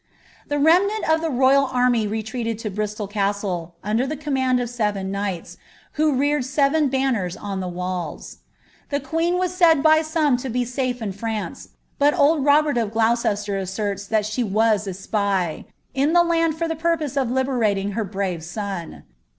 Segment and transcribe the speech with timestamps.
[0.47, 5.11] The remnant of the rojral army retreated to Bristol Castle, under the command of seven
[5.11, 5.57] knights,
[5.91, 8.37] who reared seven banners on the walls.
[8.89, 11.69] The queen was said by some to be safe in France,
[11.99, 16.57] but old Robert of Glouces ter asserts that she was etpy ^ in the land
[16.57, 19.03] for the purpose of liberating her brave son.